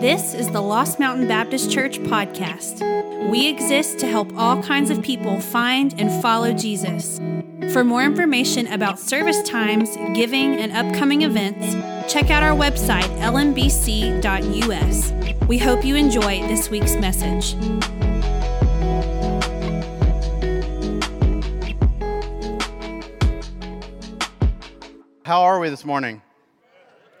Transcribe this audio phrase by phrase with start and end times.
[0.00, 2.80] This is the Lost Mountain Baptist Church podcast.
[3.28, 7.18] We exist to help all kinds of people find and follow Jesus.
[7.74, 11.74] For more information about service times, giving, and upcoming events,
[12.10, 15.12] check out our website, lmbc.us.
[15.46, 17.54] We hope you enjoy this week's message.
[25.26, 26.22] How are we this morning?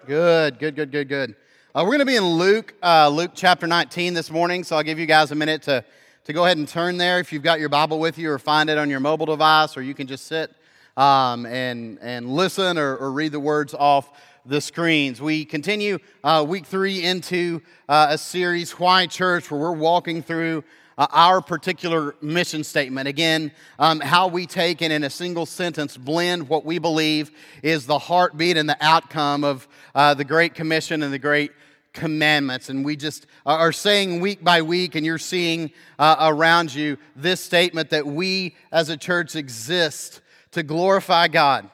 [0.06, 1.36] Good, good, good, good, good.
[1.72, 4.82] Uh, we're going to be in Luke, uh, Luke chapter 19 this morning, so I'll
[4.82, 5.84] give you guys a minute to,
[6.24, 8.68] to go ahead and turn there if you've got your Bible with you or find
[8.68, 10.52] it on your mobile device, or you can just sit
[10.96, 14.10] um, and, and listen or, or, read the words off
[14.44, 15.22] the screens.
[15.22, 20.64] We continue uh, week three into uh, a series, Why Church, where we're walking through
[20.98, 23.08] uh, our particular mission statement.
[23.08, 27.30] Again, um, how we take and in a single sentence blend what we believe
[27.62, 31.52] is the heartbeat and the outcome of uh, the Great Commission and the Great
[31.92, 32.68] Commandments.
[32.68, 37.40] And we just are saying week by week, and you're seeing uh, around you this
[37.40, 40.20] statement that we as a church exist
[40.52, 41.68] to glorify God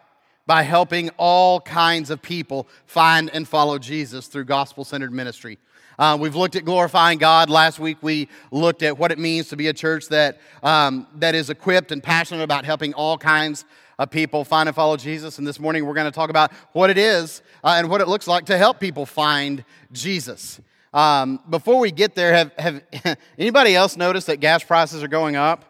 [0.46, 5.58] by helping all kinds of people find and follow Jesus through gospel centered ministry.
[5.98, 7.48] Uh, we've looked at glorifying God.
[7.48, 11.34] Last week we looked at what it means to be a church that, um, that
[11.34, 13.64] is equipped and passionate about helping all kinds
[13.98, 15.38] of people find and follow Jesus.
[15.38, 18.08] And this morning we're going to talk about what it is uh, and what it
[18.08, 20.60] looks like to help people find Jesus.
[20.92, 25.36] Um, before we get there, have, have anybody else noticed that gas prices are going
[25.36, 25.64] up?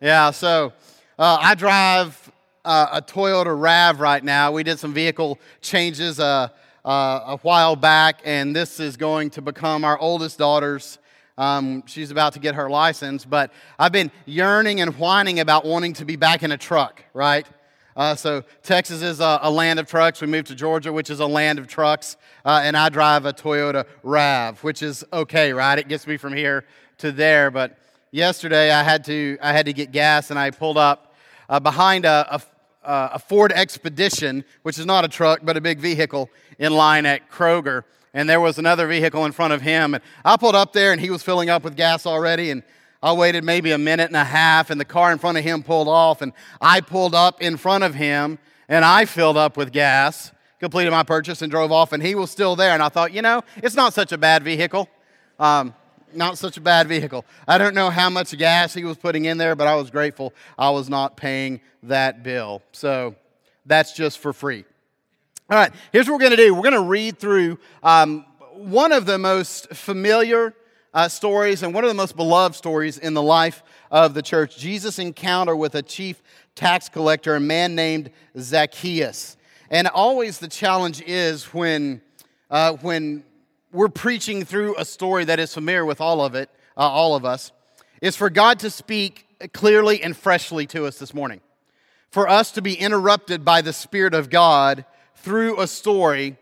[0.00, 0.72] Yeah, so
[1.18, 2.32] uh, I drive
[2.64, 4.52] uh, a Toyota RAV right now.
[4.52, 6.20] We did some vehicle changes.
[6.20, 6.48] Uh,
[6.86, 10.98] uh, a while back, and this is going to become our oldest daughter's.
[11.38, 15.92] Um, she's about to get her license, but I've been yearning and whining about wanting
[15.94, 17.46] to be back in a truck, right?
[17.94, 20.20] Uh, so Texas is a, a, land of trucks.
[20.20, 23.32] We moved to Georgia, which is a land of trucks, uh, and I drive a
[23.32, 25.78] Toyota RAV, which is okay, right?
[25.78, 26.64] It gets me from here
[26.98, 27.50] to there.
[27.50, 27.78] But
[28.10, 31.14] yesterday I had to I had to get gas, and I pulled up
[31.48, 32.40] uh, behind a, a
[32.86, 37.04] uh, a Ford Expedition, which is not a truck, but a big vehicle, in line
[37.04, 37.82] at Kroger.
[38.16, 39.92] And there was another vehicle in front of him.
[39.92, 42.50] And I pulled up there, and he was filling up with gas already.
[42.50, 42.62] And
[43.02, 45.62] I waited maybe a minute and a half, and the car in front of him
[45.62, 46.22] pulled off.
[46.22, 48.38] And I pulled up in front of him,
[48.70, 51.92] and I filled up with gas, completed my purchase, and drove off.
[51.92, 52.72] And he was still there.
[52.72, 54.88] And I thought, you know, it's not such a bad vehicle.
[55.38, 55.74] Um,
[56.14, 57.26] not such a bad vehicle.
[57.46, 60.32] I don't know how much gas he was putting in there, but I was grateful
[60.56, 62.62] I was not paying that bill.
[62.72, 63.14] So
[63.66, 64.64] that's just for free.
[65.48, 68.90] All right, here's what we're going to do we're going to read through um, one
[68.90, 70.52] of the most familiar
[70.92, 74.58] uh, stories and one of the most beloved stories in the life of the church
[74.58, 76.20] Jesus' encounter with a chief
[76.56, 79.36] tax collector, a man named Zacchaeus.
[79.70, 82.02] And always the challenge is when,
[82.50, 83.22] uh, when
[83.70, 87.24] we're preaching through a story that is familiar with all of it, uh, all of
[87.24, 87.52] us,
[88.02, 91.40] is for God to speak clearly and freshly to us this morning.
[92.10, 94.84] For us to be interrupted by the Spirit of God
[95.26, 96.36] through a story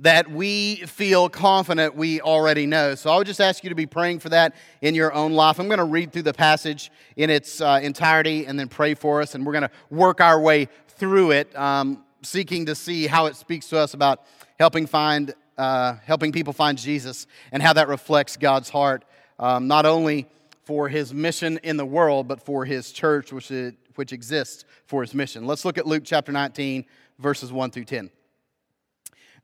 [0.00, 2.96] that we feel confident we already know.
[2.96, 5.60] So I would just ask you to be praying for that in your own life.
[5.60, 9.22] I'm going to read through the passage in its uh, entirety and then pray for
[9.22, 13.26] us, and we're going to work our way through it, um, seeking to see how
[13.26, 14.24] it speaks to us about
[14.58, 19.04] helping find uh, helping people find Jesus and how that reflects God's heart,
[19.38, 20.26] um, not only
[20.64, 25.02] for his mission in the world, but for his church, which, it, which exists for
[25.02, 25.46] his mission.
[25.46, 26.84] Let's look at Luke chapter 19,
[27.18, 28.10] verses 1 through 10.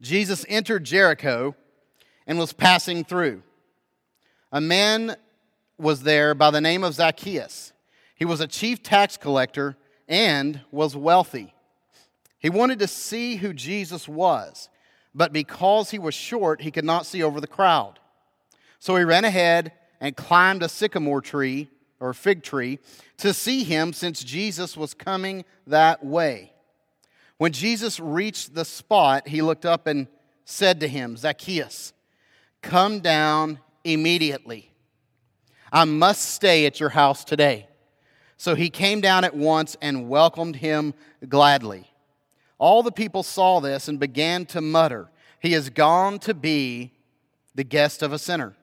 [0.00, 1.54] Jesus entered Jericho
[2.26, 3.42] and was passing through.
[4.52, 5.16] A man
[5.78, 7.72] was there by the name of Zacchaeus.
[8.14, 9.76] He was a chief tax collector
[10.08, 11.54] and was wealthy.
[12.38, 14.68] He wanted to see who Jesus was
[15.14, 18.00] but because he was short, he could not see over the crowd.
[18.80, 21.70] So he ran ahead and climbed a sycamore tree
[22.00, 22.80] or fig tree
[23.18, 26.52] to see him since Jesus was coming that way.
[27.44, 30.06] When Jesus reached the spot, he looked up and
[30.46, 31.92] said to him, Zacchaeus,
[32.62, 34.72] come down immediately.
[35.70, 37.68] I must stay at your house today.
[38.38, 40.94] So he came down at once and welcomed him
[41.28, 41.86] gladly.
[42.56, 46.92] All the people saw this and began to mutter, He has gone to be
[47.54, 48.56] the guest of a sinner.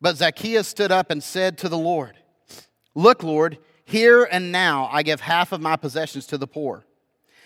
[0.00, 2.16] But Zacchaeus stood up and said to the Lord,
[2.96, 6.84] Look, Lord, here and now I give half of my possessions to the poor.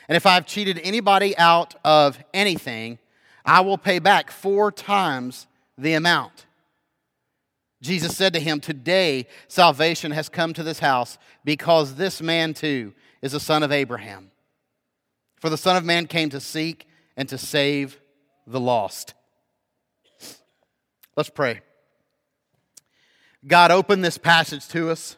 [0.08, 2.98] And if I've cheated anybody out of anything,
[3.44, 5.46] I will pay back four times
[5.76, 6.46] the amount.
[7.80, 12.94] Jesus said to him, Today salvation has come to this house because this man too
[13.22, 14.30] is a son of Abraham.
[15.40, 18.00] For the Son of Man came to seek and to save
[18.46, 19.14] the lost.
[21.16, 21.60] Let's pray.
[23.46, 25.16] God, open this passage to us.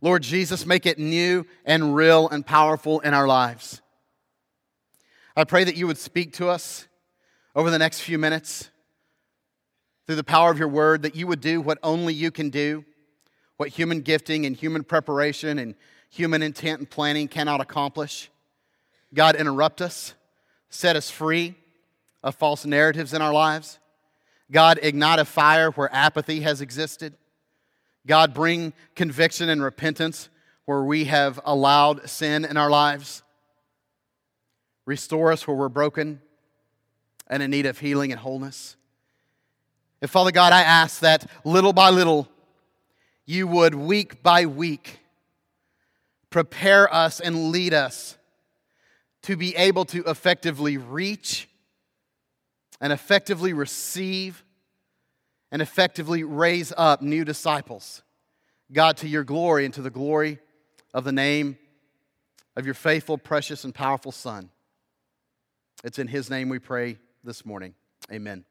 [0.00, 3.80] Lord Jesus, make it new and real and powerful in our lives.
[5.38, 6.88] I pray that you would speak to us
[7.54, 8.70] over the next few minutes
[10.06, 12.86] through the power of your word, that you would do what only you can do,
[13.58, 15.74] what human gifting and human preparation and
[16.08, 18.30] human intent and planning cannot accomplish.
[19.12, 20.14] God, interrupt us,
[20.70, 21.54] set us free
[22.22, 23.78] of false narratives in our lives.
[24.50, 27.14] God, ignite a fire where apathy has existed.
[28.06, 30.30] God, bring conviction and repentance
[30.64, 33.22] where we have allowed sin in our lives.
[34.86, 36.22] Restore us where we're broken
[37.26, 38.76] and in need of healing and wholeness.
[40.00, 42.28] And Father God, I ask that little by little,
[43.24, 45.00] you would week by week
[46.30, 48.16] prepare us and lead us
[49.22, 51.48] to be able to effectively reach
[52.80, 54.44] and effectively receive
[55.50, 58.02] and effectively raise up new disciples.
[58.72, 60.38] God, to your glory and to the glory
[60.92, 61.56] of the name
[62.54, 64.50] of your faithful, precious, and powerful Son.
[65.84, 67.74] It's in his name we pray this morning.
[68.10, 68.44] Amen.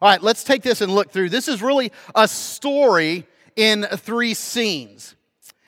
[0.00, 1.28] All right, let's take this and look through.
[1.28, 3.26] This is really a story
[3.56, 5.14] in three scenes.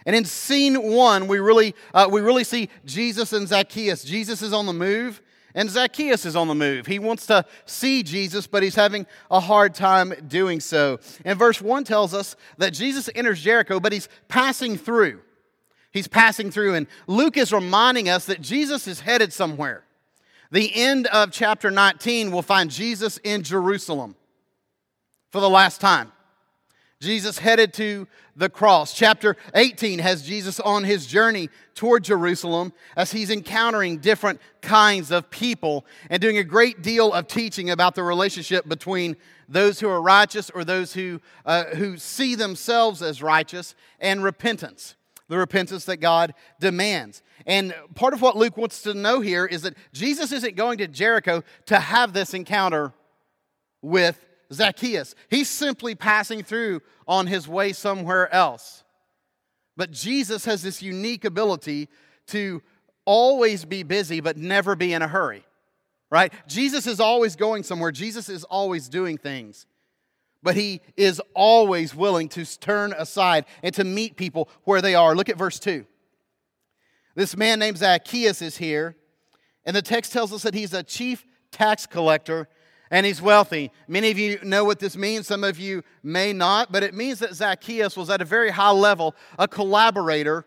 [0.07, 4.05] And in scene one, we really, uh, we really see Jesus and Zacchaeus.
[4.05, 5.23] Jesus is on the move,
[5.55, 6.87] and Zacchaeus is on the move.
[6.87, 10.99] He wants to see Jesus, but he's having a hard time doing so.
[11.25, 15.21] And verse 1 tells us that Jesus enters Jericho, but he's passing through.
[15.91, 19.84] He's passing through, and Luke is reminding us that Jesus is headed somewhere.
[20.51, 24.17] The end of chapter 19 will find Jesus in Jerusalem
[25.31, 26.13] for the last time.
[27.01, 28.07] Jesus headed to
[28.37, 28.95] the cross.
[28.95, 35.31] Chapter 18 has Jesus on his journey toward Jerusalem as he's encountering different kinds of
[35.31, 39.17] people and doing a great deal of teaching about the relationship between
[39.49, 44.97] those who are righteous or those who, uh, who see themselves as righteous and repentance,
[45.29, 47.23] the repentance that God demands.
[47.47, 50.87] And part of what Luke wants to know here is that Jesus isn't going to
[50.87, 52.93] Jericho to have this encounter
[53.81, 55.15] with Zacchaeus.
[55.31, 58.85] He's simply passing through on his way somewhere else.
[59.77, 61.89] But Jesus has this unique ability
[62.29, 62.63] to
[63.05, 65.45] always be busy but never be in a hurry,
[66.11, 66.33] right?
[66.47, 69.67] Jesus is always going somewhere, Jesus is always doing things.
[70.45, 75.17] But he is always willing to turn aside and to meet people where they are.
[75.17, 75.87] Look at verse 2.
[77.17, 78.95] This man named Zacchaeus is here,
[79.65, 82.49] and the text tells us that he's a chief tax collector
[82.91, 83.71] and he's wealthy.
[83.89, 87.21] Many of you know what this means, some of you may not, but it means
[87.21, 90.45] that Zacchaeus was at a very high level a collaborator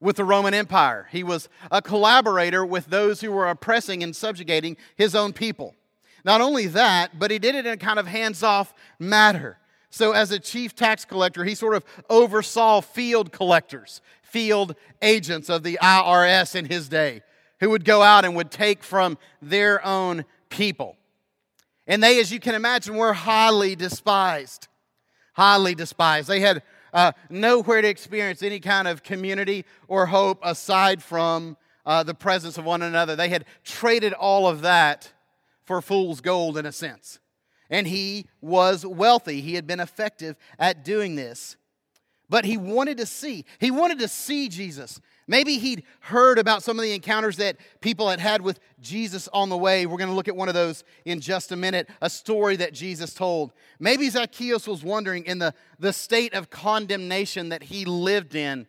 [0.00, 1.08] with the Roman Empire.
[1.12, 5.76] He was a collaborator with those who were oppressing and subjugating his own people.
[6.24, 9.58] Not only that, but he did it in a kind of hands off matter.
[9.90, 15.62] So, as a chief tax collector, he sort of oversaw field collectors, field agents of
[15.62, 17.22] the IRS in his day,
[17.60, 20.96] who would go out and would take from their own people.
[21.86, 24.68] And they, as you can imagine, were highly despised.
[25.34, 26.28] Highly despised.
[26.28, 26.62] They had
[26.92, 32.56] uh, nowhere to experience any kind of community or hope aside from uh, the presence
[32.56, 33.14] of one another.
[33.14, 35.12] They had traded all of that
[35.64, 37.18] for fool's gold in a sense.
[37.70, 39.40] And he was wealthy.
[39.40, 41.56] He had been effective at doing this.
[42.28, 43.44] But he wanted to see.
[43.58, 45.00] He wanted to see Jesus.
[45.26, 49.48] Maybe he'd heard about some of the encounters that people had had with Jesus on
[49.48, 49.86] the way.
[49.86, 52.74] We're going to look at one of those in just a minute, a story that
[52.74, 53.52] Jesus told.
[53.78, 58.66] Maybe Zacchaeus was wondering in the, the state of condemnation that he lived in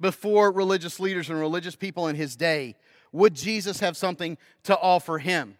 [0.00, 2.74] before religious leaders and religious people in his day,
[3.12, 5.56] would Jesus have something to offer him?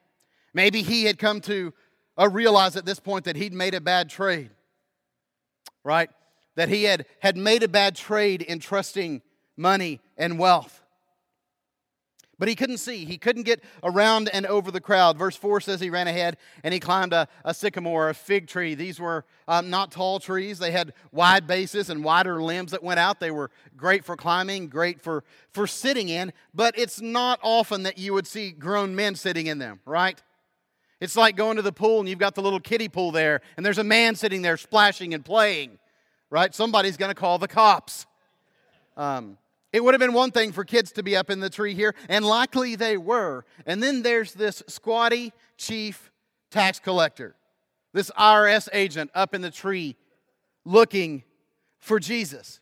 [0.54, 1.72] Maybe he had come to
[2.18, 4.50] uh, realize at this point that he'd made a bad trade,
[5.84, 6.10] right?
[6.56, 9.22] That he had, had made a bad trade in trusting
[9.56, 10.80] money, and wealth.
[12.38, 13.04] But he couldn't see.
[13.04, 15.16] He couldn't get around and over the crowd.
[15.16, 18.74] Verse 4 says he ran ahead and he climbed a, a sycamore, a fig tree.
[18.74, 20.58] These were um, not tall trees.
[20.58, 23.20] They had wide bases and wider limbs that went out.
[23.20, 26.32] They were great for climbing, great for, for sitting in.
[26.52, 30.20] But it's not often that you would see grown men sitting in them, right?
[31.02, 33.66] It's like going to the pool and you've got the little kiddie pool there and
[33.66, 35.80] there's a man sitting there splashing and playing,
[36.30, 36.54] right?
[36.54, 38.06] Somebody's going to call the cops.
[38.96, 39.36] Um,
[39.72, 41.96] it would have been one thing for kids to be up in the tree here,
[42.08, 43.44] and likely they were.
[43.66, 46.12] And then there's this squatty chief
[46.52, 47.34] tax collector,
[47.92, 49.96] this IRS agent up in the tree
[50.64, 51.24] looking
[51.80, 52.60] for Jesus.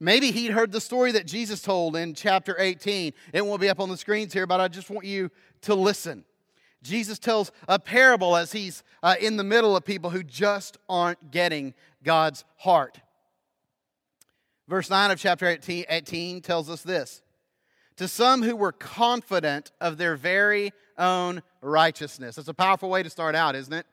[0.00, 3.12] Maybe he'd heard the story that Jesus told in chapter 18.
[3.32, 6.24] It won't be up on the screens here, but I just want you to listen.
[6.82, 11.30] Jesus tells a parable as he's uh, in the middle of people who just aren't
[11.30, 13.00] getting God's heart.
[14.68, 17.22] Verse 9 of chapter 18, 18 tells us this
[17.96, 22.36] To some who were confident of their very own righteousness.
[22.36, 23.86] That's a powerful way to start out, isn't it?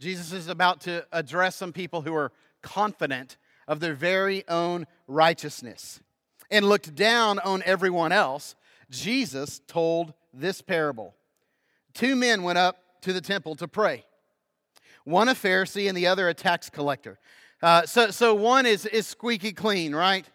[0.00, 2.32] Jesus is about to address some people who are
[2.62, 6.00] confident of their very own righteousness
[6.50, 8.54] and looked down on everyone else.
[8.90, 11.14] Jesus told this parable.
[11.96, 14.04] Two men went up to the temple to pray
[15.04, 17.18] one a Pharisee and the other a tax collector.
[17.62, 20.28] Uh, so, so one is, is squeaky clean, right?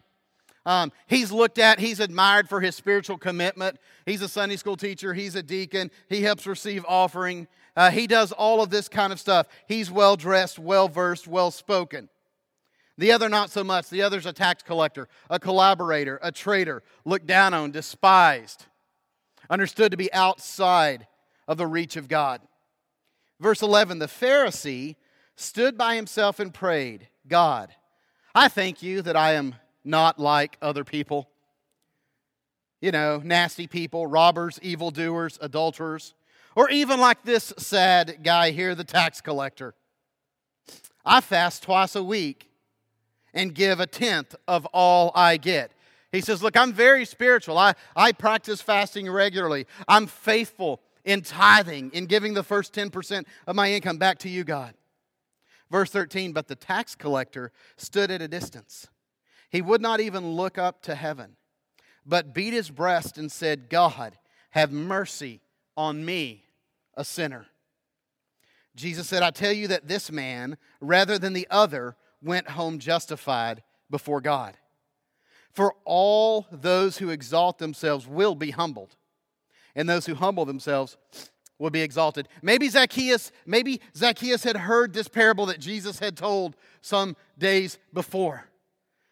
[0.65, 3.77] Um, he's looked at, he's admired for his spiritual commitment.
[4.07, 7.47] He's a Sunday school teacher, he's a deacon, he helps receive offering.
[7.75, 9.47] Uh, he does all of this kind of stuff.
[9.67, 12.09] He's well dressed, well versed, well spoken.
[12.97, 13.89] The other, not so much.
[13.89, 18.65] The other's a tax collector, a collaborator, a traitor, looked down on, despised,
[19.49, 21.07] understood to be outside
[21.51, 22.39] of the reach of God.
[23.41, 24.95] Verse 11 The Pharisee
[25.35, 27.75] stood by himself and prayed, God,
[28.33, 31.29] I thank you that I am not like other people.
[32.79, 36.13] You know, nasty people, robbers, evildoers, adulterers,
[36.55, 39.73] or even like this sad guy here, the tax collector.
[41.03, 42.49] I fast twice a week
[43.33, 45.73] and give a tenth of all I get.
[46.13, 47.57] He says, Look, I'm very spiritual.
[47.57, 49.67] I, I practice fasting regularly.
[49.85, 54.43] I'm faithful in tithing, in giving the first 10% of my income back to you,
[54.43, 54.73] God.
[55.69, 58.87] Verse 13, but the tax collector stood at a distance.
[59.49, 61.37] He would not even look up to heaven,
[62.05, 64.17] but beat his breast and said, God,
[64.51, 65.41] have mercy
[65.77, 66.45] on me,
[66.95, 67.45] a sinner.
[68.75, 73.63] Jesus said, I tell you that this man, rather than the other, went home justified
[73.89, 74.55] before God.
[75.51, 78.95] For all those who exalt themselves will be humbled,
[79.75, 80.97] and those who humble themselves
[81.59, 82.27] will be exalted.
[82.41, 88.45] Maybe Zacchaeus, maybe Zacchaeus had heard this parable that Jesus had told some days before.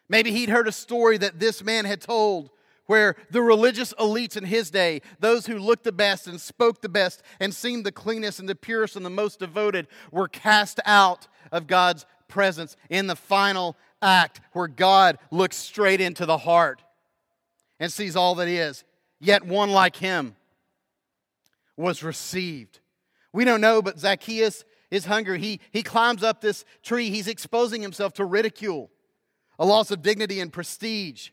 [0.09, 2.49] Maybe he'd heard a story that this man had told
[2.87, 6.89] where the religious elites in his day, those who looked the best and spoke the
[6.89, 11.27] best and seemed the cleanest and the purest and the most devoted, were cast out
[11.51, 16.81] of God's presence in the final act where God looks straight into the heart
[17.79, 18.83] and sees all that is.
[19.19, 20.35] Yet one like him
[21.79, 22.79] was received.
[23.31, 25.39] We don't know, but Zacchaeus is hungry.
[25.39, 27.09] He, he climbs up this tree.
[27.09, 28.91] He's exposing himself to ridicule,
[29.57, 31.29] a loss of dignity and prestige.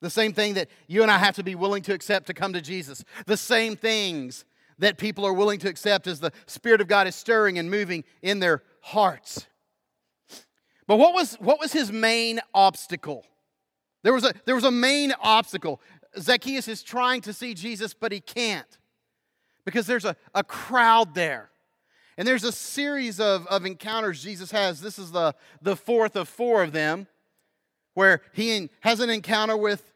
[0.00, 2.52] The same thing that you and I have to be willing to accept to come
[2.54, 3.04] to Jesus.
[3.26, 4.44] The same things
[4.78, 8.04] that people are willing to accept as the Spirit of God is stirring and moving
[8.20, 9.46] in their hearts.
[10.86, 13.24] But what was, what was his main obstacle?
[14.02, 15.80] There was, a, there was a main obstacle.
[16.18, 18.78] Zacchaeus is trying to see Jesus, but he can't
[19.64, 21.50] because there's a, a crowd there.
[22.16, 24.80] And there's a series of, of encounters Jesus has.
[24.80, 27.08] This is the, the fourth of four of them,
[27.94, 29.90] where he has an encounter with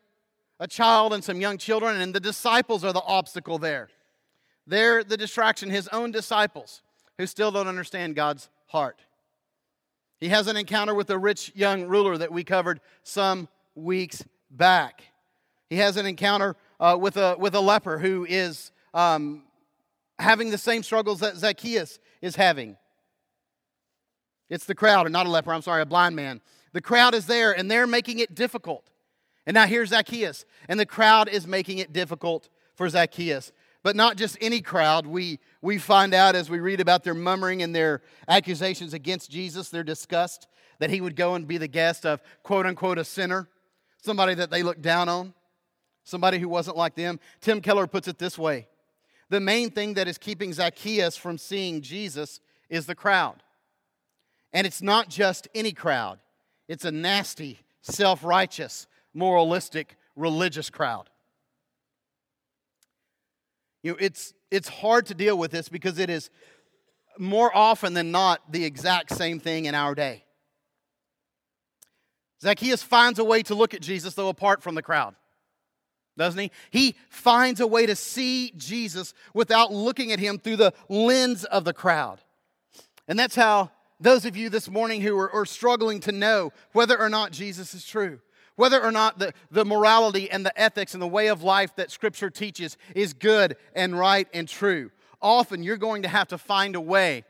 [0.60, 3.88] a child and some young children, and the disciples are the obstacle there.
[4.66, 6.82] They're the distraction, his own disciples,
[7.16, 9.00] who still don't understand God's heart.
[10.20, 15.02] He has an encounter with a rich young ruler that we covered some weeks back.
[15.70, 19.44] He has an encounter uh, with, a, with a leper who is um,
[20.18, 22.76] having the same struggles that Zacchaeus is having.
[24.50, 26.40] It's the crowd, and not a leper, I'm sorry, a blind man.
[26.72, 28.90] The crowd is there, and they're making it difficult.
[29.46, 33.52] And now here's Zacchaeus, and the crowd is making it difficult for Zacchaeus.
[33.82, 35.06] But not just any crowd.
[35.06, 39.68] We, we find out as we read about their murmuring and their accusations against Jesus,
[39.68, 40.48] their disgust
[40.78, 43.48] that he would go and be the guest of quote unquote a sinner,
[44.02, 45.32] somebody that they looked down on,
[46.04, 47.20] somebody who wasn't like them.
[47.40, 48.66] Tim Keller puts it this way
[49.30, 53.42] The main thing that is keeping Zacchaeus from seeing Jesus is the crowd.
[54.52, 56.18] And it's not just any crowd,
[56.68, 61.11] it's a nasty, self righteous, moralistic, religious crowd.
[63.82, 66.30] You know, it's, it's hard to deal with this because it is
[67.18, 70.25] more often than not the exact same thing in our day.
[72.40, 75.14] Zacchaeus finds a way to look at Jesus, though, apart from the crowd,
[76.18, 76.50] doesn't he?
[76.70, 81.64] He finds a way to see Jesus without looking at him through the lens of
[81.64, 82.20] the crowd.
[83.06, 83.70] And that's how
[84.00, 87.72] those of you this morning who are, are struggling to know whether or not Jesus
[87.72, 88.20] is true,
[88.56, 91.90] whether or not the, the morality and the ethics and the way of life that
[91.90, 94.90] Scripture teaches is good and right and true.
[95.22, 97.25] Often you're going to have to find a way,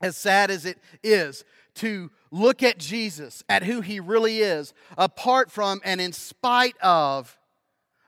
[0.00, 1.44] as sad as it is,
[1.76, 7.38] to look at Jesus, at who he really is, apart from and in spite of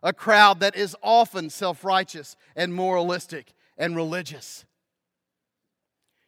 [0.02, 4.64] a crowd that is often self righteous and moralistic and religious.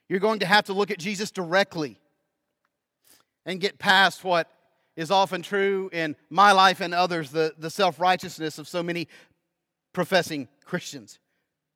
[0.09, 2.01] You're going to have to look at Jesus directly
[3.47, 4.51] and get past what
[4.97, 9.09] is often true in my life and others the, the self righteousness of so many
[9.93, 11.19] professing Christians.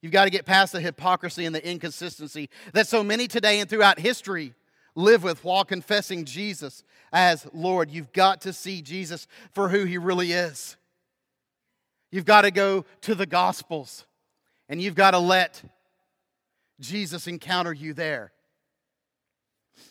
[0.02, 3.70] You've got to get past the hypocrisy and the inconsistency that so many today and
[3.70, 4.52] throughout history
[4.94, 7.90] live with while confessing Jesus as Lord.
[7.90, 10.76] You've got to see Jesus for who he really is.
[12.14, 14.06] You've got to go to the Gospels
[14.68, 15.60] and you've got to let
[16.78, 18.30] Jesus encounter you there.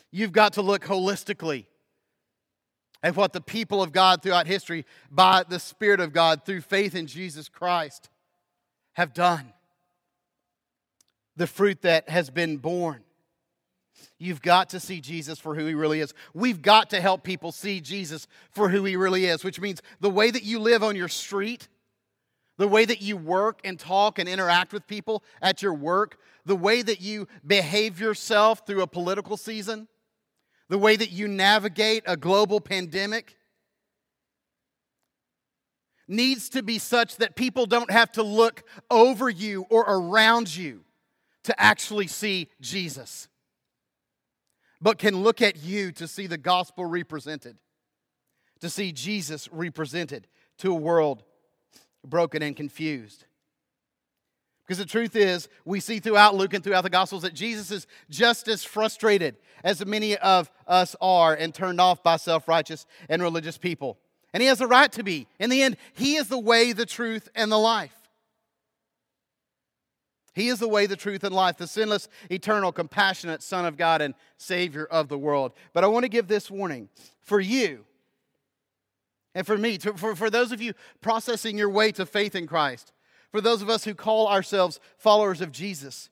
[0.09, 1.65] You've got to look holistically
[3.03, 6.95] at what the people of God throughout history, by the Spirit of God, through faith
[6.95, 8.09] in Jesus Christ,
[8.93, 9.51] have done.
[11.35, 13.03] The fruit that has been born.
[14.17, 16.13] You've got to see Jesus for who he really is.
[16.33, 20.09] We've got to help people see Jesus for who he really is, which means the
[20.09, 21.67] way that you live on your street,
[22.63, 26.55] the way that you work and talk and interact with people at your work, the
[26.55, 29.85] way that you behave yourself through a political season,
[30.69, 33.35] the way that you navigate a global pandemic
[36.07, 40.85] needs to be such that people don't have to look over you or around you
[41.43, 43.27] to actually see Jesus,
[44.79, 47.57] but can look at you to see the gospel represented,
[48.61, 50.29] to see Jesus represented
[50.59, 51.23] to a world
[52.05, 53.25] broken and confused.
[54.65, 57.85] Because the truth is, we see throughout Luke and throughout the Gospels that Jesus is
[58.09, 63.21] just as frustrated as many of us are and turned off by self righteous and
[63.21, 63.97] religious people.
[64.33, 65.27] And he has a right to be.
[65.37, 67.93] In the end, he is the way, the truth, and the life.
[70.33, 74.01] He is the way, the truth, and life, the sinless, eternal, compassionate Son of God
[74.01, 75.51] and Savior of the world.
[75.73, 76.89] But I want to give this warning
[77.21, 77.85] for you
[79.35, 82.47] and for me, to, for, for those of you processing your way to faith in
[82.47, 82.93] Christ
[83.33, 86.09] for those of us who call ourselves followers of Jesus.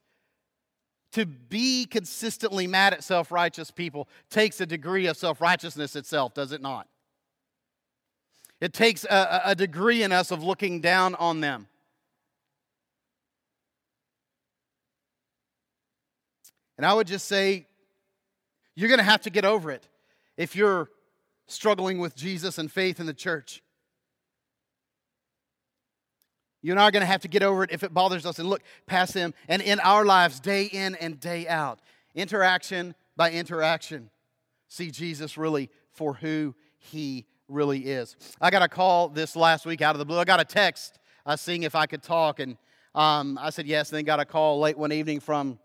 [1.14, 6.34] To be consistently mad at self righteous people takes a degree of self righteousness itself,
[6.34, 6.88] does it not?
[8.60, 11.68] It takes a, a, degree in us of looking down on them.
[16.78, 17.68] And I would just say,
[18.76, 19.88] you're going to have to get over it
[20.38, 20.90] if you're
[21.48, 23.62] struggling with Jesus and faith in the church.
[26.62, 28.38] You and I are going to have to get over it if it bothers us
[28.38, 31.80] and look past them and in our lives, day in and day out,
[32.14, 34.10] interaction by interaction,
[34.68, 38.16] see Jesus really for who he really is.
[38.40, 40.20] I got a call this last week out of the blue.
[40.20, 42.58] I got a text uh, seeing if I could talk, and
[42.96, 45.60] um, I said yes, and then got a call late one evening from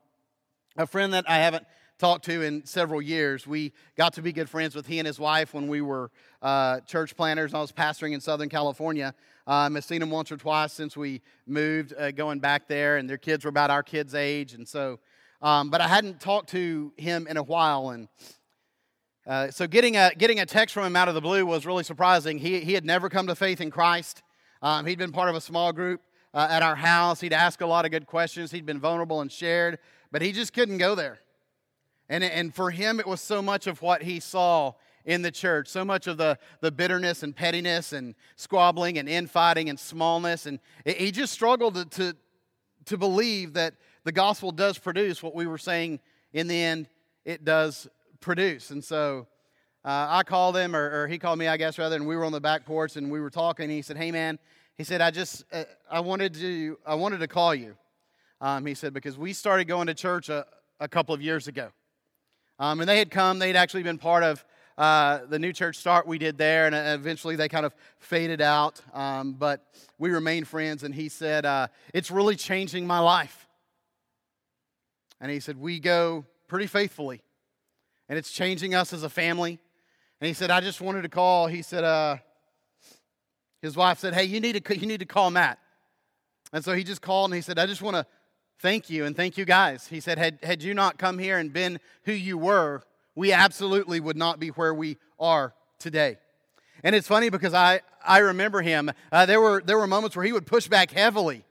[0.77, 1.67] a friend that I haven't
[1.99, 3.47] talked to in several years.
[3.47, 6.11] We got to be good friends with he and his wife when we were
[6.43, 7.55] uh, church planters.
[7.55, 9.15] I was pastoring in Southern California.
[9.47, 13.09] Um, I've seen them once or twice since we moved, uh, going back there, and
[13.09, 14.99] their kids were about our kids' age, and so.
[15.43, 18.09] Um, but I hadn't talked to him in a while, and
[19.27, 21.85] uh, so getting a getting a text from him out of the blue was really
[21.85, 22.39] surprising.
[22.39, 24.23] He he had never come to faith in Christ.
[24.63, 26.01] Um, he'd been part of a small group
[26.33, 27.21] uh, at our house.
[27.21, 28.51] He'd asked a lot of good questions.
[28.51, 29.79] He'd been vulnerable and shared,
[30.11, 31.21] but he just couldn't go there.
[32.09, 35.69] And, and for him, it was so much of what he saw in the church,
[35.69, 40.47] so much of the, the bitterness and pettiness and squabbling and infighting and smallness.
[40.47, 42.17] And he just struggled to, to,
[42.87, 46.01] to believe that the gospel does produce what we were saying
[46.33, 46.89] in the end
[47.27, 47.89] it does
[48.21, 48.71] produce.
[48.71, 49.27] And so
[49.85, 52.25] uh, I called him, or, or, he called me, I guess, rather, and we were
[52.25, 53.69] on the back porch and we were talking.
[53.69, 54.39] He said, Hey, man,
[54.77, 57.77] he said, I just, uh, I wanted to, I wanted to call you.
[58.41, 60.47] Um, he said, because we started going to church a,
[60.79, 61.71] a couple of years ago.
[62.59, 64.45] Um, and they had come, they'd actually been part of
[64.79, 68.81] uh, the new church start we did there, and eventually they kind of faded out.
[68.93, 69.65] Um, but
[69.99, 73.47] we remained friends, and he said, uh, It's really changing my life.
[75.21, 77.23] And he said, We go pretty faithfully,
[78.09, 79.59] and it's changing us as a family.
[80.21, 81.47] And he said, I just wanted to call.
[81.47, 82.17] He said, uh,
[83.63, 85.59] His wife said, Hey, you need, to, you need to call Matt.
[86.53, 88.07] And so he just called and he said, I just want to
[88.61, 89.87] thank you and thank you guys.
[89.89, 92.83] He said, had, had you not come here and been who you were,
[93.15, 96.19] we absolutely would not be where we are today.
[96.83, 98.91] And it's funny because I, I remember him.
[99.11, 101.45] Uh, there, were, there were moments where he would push back heavily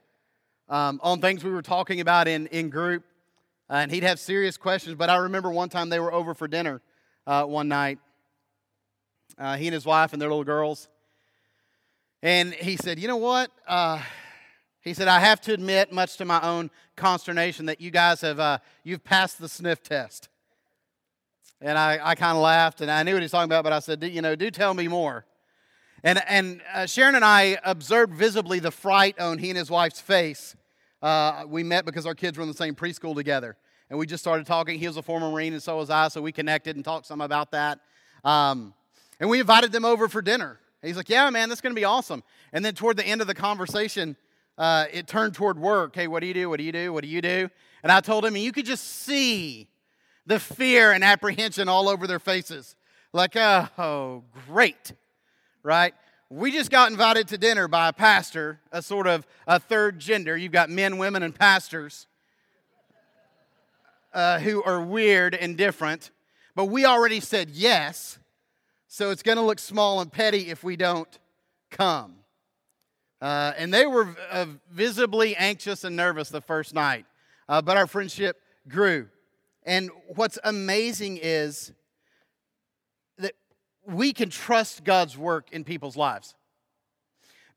[0.70, 3.04] um, on things we were talking about in, in group,
[3.70, 4.96] uh, and he'd have serious questions.
[4.96, 6.82] But I remember one time they were over for dinner
[7.28, 8.00] uh, one night,
[9.38, 10.88] uh, he and his wife and their little girls.
[12.22, 13.52] And he said, You know what?
[14.86, 18.40] He said, I have to admit, much to my own consternation, that you guys have
[18.40, 20.30] uh, you've passed the sniff test.
[21.60, 23.74] And I, I kind of laughed, and I knew what he was talking about, but
[23.74, 25.26] I said, you know, do tell me more.
[26.04, 30.00] And, and uh, Sharon and I observed visibly the fright on he and his wife's
[30.00, 30.56] face
[31.02, 33.58] uh, we met because our kids were in the same preschool together.
[33.90, 34.78] And we just started talking.
[34.78, 37.22] He was a former Marine, and so was I, so we connected and talked some
[37.22, 37.80] about that.
[38.24, 38.76] Um,
[39.20, 40.60] and we invited them over for dinner.
[40.84, 42.24] He's like, Yeah, man, that's going to be awesome.
[42.54, 44.16] And then toward the end of the conversation,
[44.58, 45.96] uh, it turned toward work.
[45.96, 46.50] Hey, what do you do?
[46.50, 46.94] What do you do?
[46.94, 47.50] What do you do?
[47.84, 49.68] And I told him, and you could just see
[50.26, 52.76] the fear and apprehension all over their faces.
[53.14, 54.94] Like, oh, great,
[55.64, 55.94] right?
[56.30, 60.36] We just got invited to dinner by a pastor, a sort of a third gender.
[60.36, 62.08] You've got men, women, and pastors
[64.14, 66.10] uh, who are weird and different.
[66.56, 68.18] But we already said yes,
[68.88, 71.20] so it's going to look small and petty if we don't
[71.70, 72.16] come.
[73.26, 77.08] Uh, and they were uh, visibly anxious and nervous the first night,
[77.50, 79.08] uh, but our friendship grew.
[79.64, 81.72] And what's amazing is
[83.18, 83.34] that
[83.84, 86.36] we can trust God's work in people's lives.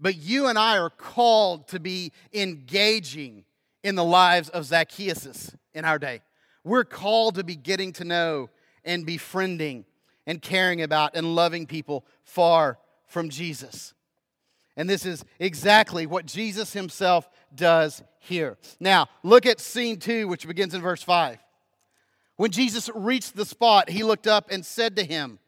[0.00, 3.44] But you and I are called to be engaging
[3.84, 6.22] in the lives of Zacchaeus in our day.
[6.64, 8.48] We're called to be getting to know
[8.86, 9.84] and befriending
[10.26, 13.92] and caring about and loving people far from Jesus.
[14.78, 18.56] And this is exactly what Jesus himself does here.
[18.78, 21.36] Now, look at scene two, which begins in verse 5.
[22.36, 25.40] When Jesus reached the spot, he looked up and said to him,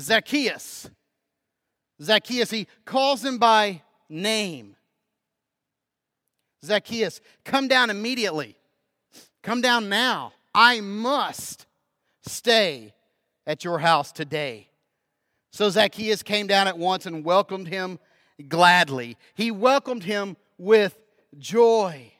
[0.00, 0.88] Zacchaeus.
[2.02, 4.76] Zacchaeus, he calls him by name.
[6.64, 8.56] Zacchaeus, come down immediately.
[9.42, 10.32] Come down now.
[10.54, 11.66] I must
[12.22, 12.94] stay
[13.46, 14.70] at your house today.
[15.52, 17.98] So Zacchaeus came down at once and welcomed him
[18.48, 19.16] gladly.
[19.34, 20.98] He welcomed him with
[21.38, 22.12] joy.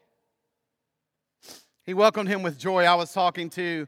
[1.84, 2.84] He welcomed him with joy.
[2.84, 3.86] I was talking to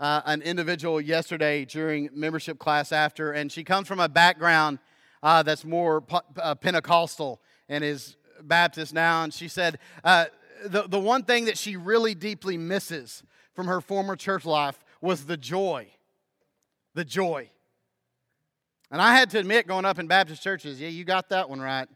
[0.00, 4.78] uh, an individual yesterday during membership class after, and she comes from a background
[5.22, 6.04] uh, that's more
[6.36, 9.24] uh, Pentecostal and is Baptist now.
[9.24, 10.26] And she said uh,
[10.64, 13.22] the, the one thing that she really deeply misses
[13.54, 15.88] from her former church life was the joy.
[16.94, 17.50] The joy.
[18.90, 21.60] And I had to admit, going up in Baptist churches, yeah, you got that one
[21.60, 21.88] right.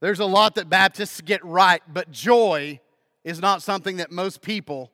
[0.00, 2.80] There's a lot that Baptists get right, but joy
[3.24, 4.92] is not something that most people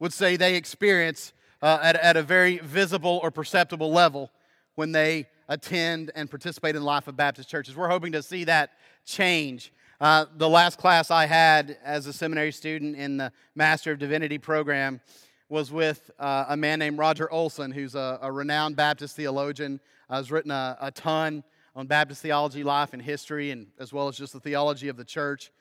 [0.00, 4.30] would say they experience uh, at, at a very visible or perceptible level
[4.74, 7.76] when they attend and participate in the life of Baptist churches.
[7.76, 8.70] We're hoping to see that
[9.04, 9.72] change.
[10.00, 14.38] Uh, the last class I had as a seminary student in the Master of Divinity
[14.38, 15.00] program
[15.48, 19.80] was with uh, a man named Roger Olson, who's a, a renowned Baptist theologian.
[20.08, 21.44] Has written a, a ton
[21.76, 25.04] on Baptist theology, life, and history, and as well as just the theology of the
[25.04, 25.52] church.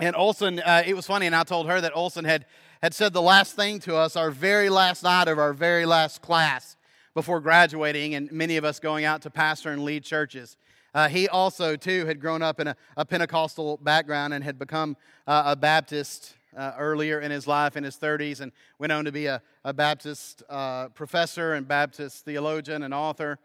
[0.00, 2.46] And Olson, uh, it was funny, and I told her that Olson had,
[2.82, 6.22] had said the last thing to us, our very last night of our very last
[6.22, 6.76] class
[7.14, 10.56] before graduating, and many of us going out to pastor and lead churches.
[10.94, 14.96] Uh, he also, too, had grown up in a, a Pentecostal background and had become
[15.26, 19.12] uh, a Baptist uh, earlier in his life in his 30s and went on to
[19.12, 23.38] be a, a Baptist uh, professor and Baptist theologian and author.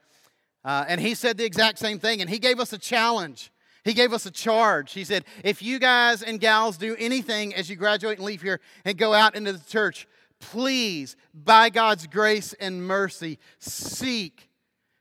[0.63, 3.51] Uh, and he said the exact same thing, and he gave us a challenge.
[3.83, 4.91] He gave us a charge.
[4.93, 8.59] He said, If you guys and gals do anything as you graduate and leave here
[8.83, 10.07] and go out into the church,
[10.39, 14.49] please, by God's grace and mercy, seek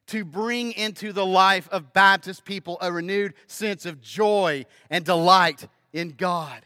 [0.07, 5.67] to bring into the life of Baptist people a renewed sense of joy and delight
[5.93, 6.65] in God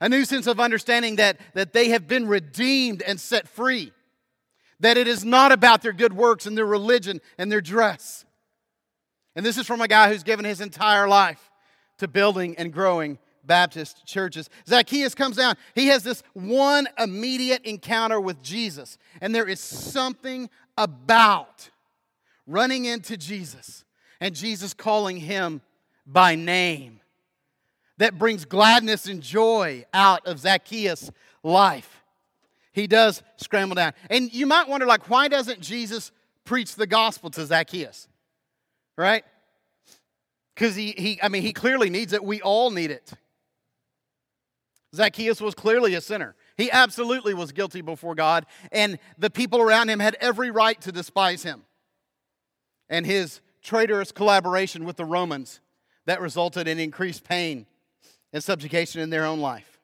[0.00, 3.92] a new sense of understanding that, that they have been redeemed and set free,
[4.80, 8.24] that it is not about their good works and their religion and their dress.
[9.36, 11.50] And this is from a guy who's given his entire life
[11.98, 14.48] to building and growing Baptist churches.
[14.66, 15.56] Zacchaeus comes down.
[15.74, 18.98] He has this one immediate encounter with Jesus.
[19.20, 21.70] And there is something about
[22.46, 23.84] running into Jesus
[24.20, 25.62] and Jesus calling him
[26.06, 26.99] by name
[28.00, 31.10] that brings gladness and joy out of Zacchaeus'
[31.42, 32.02] life.
[32.72, 33.92] He does scramble down.
[34.08, 36.10] And you might wonder, like, why doesn't Jesus
[36.44, 38.08] preach the gospel to Zacchaeus?
[38.96, 39.22] Right?
[40.54, 42.24] Because he, he, I mean, he clearly needs it.
[42.24, 43.12] We all need it.
[44.94, 46.34] Zacchaeus was clearly a sinner.
[46.56, 50.90] He absolutely was guilty before God, and the people around him had every right to
[50.90, 51.64] despise him.
[52.88, 55.60] And his traitorous collaboration with the Romans
[56.06, 57.66] that resulted in increased pain
[58.32, 59.78] and subjugation in their own life.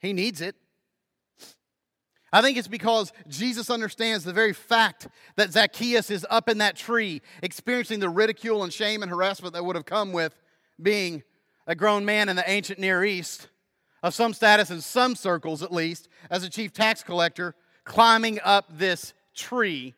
[0.00, 0.56] He needs it.
[2.32, 6.76] I think it's because Jesus understands the very fact that Zacchaeus is up in that
[6.76, 10.40] tree, experiencing the ridicule and shame and harassment that would have come with
[10.80, 11.24] being
[11.66, 13.48] a grown man in the ancient Near East,
[14.02, 17.54] of some status in some circles at least, as a chief tax collector,
[17.84, 19.94] climbing up this tree.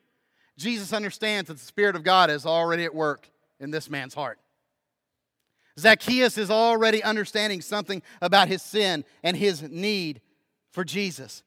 [0.57, 4.39] Jesus understands that the Spirit of God is already at work in this man's heart.
[5.79, 10.21] Zacchaeus is already understanding something about his sin and his need
[10.71, 11.43] for Jesus.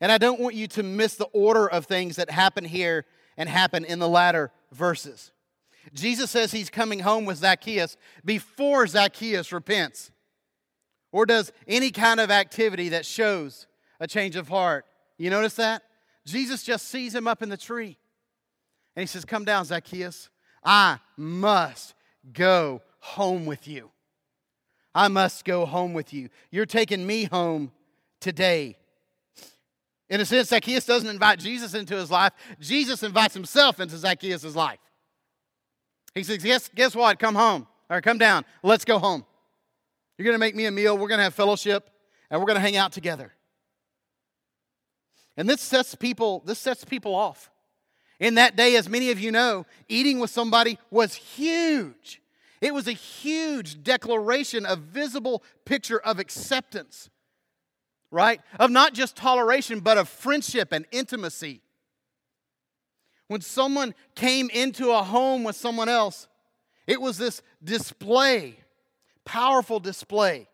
[0.00, 3.04] And I don't want you to miss the order of things that happen here
[3.36, 5.32] and happen in the latter verses.
[5.94, 10.10] Jesus says he's coming home with Zacchaeus before Zacchaeus repents
[11.10, 13.66] or does any kind of activity that shows
[14.00, 14.86] a change of heart.
[15.18, 15.82] You notice that?
[16.24, 17.98] Jesus just sees him up in the tree.
[18.96, 20.28] And he says, Come down, Zacchaeus.
[20.64, 21.94] I must
[22.32, 23.90] go home with you.
[24.94, 26.28] I must go home with you.
[26.50, 27.72] You're taking me home
[28.20, 28.76] today.
[30.08, 34.54] In a sense, Zacchaeus doesn't invite Jesus into his life, Jesus invites himself into Zacchaeus'
[34.54, 34.78] life.
[36.14, 37.18] He says, guess, guess what?
[37.18, 37.66] Come home.
[37.90, 38.44] Right, come down.
[38.62, 39.24] Let's go home.
[40.16, 40.96] You're going to make me a meal.
[40.96, 41.90] We're going to have fellowship,
[42.30, 43.32] and we're going to hang out together.
[45.36, 47.50] And this sets people, this sets people off.
[48.20, 52.21] In that day, as many of you know, eating with somebody was huge.
[52.62, 57.10] It was a huge declaration, a visible picture of acceptance,
[58.12, 58.40] right?
[58.60, 61.60] Of not just toleration, but of friendship and intimacy.
[63.26, 66.28] When someone came into a home with someone else,
[66.86, 68.58] it was this display,
[69.24, 70.46] powerful display,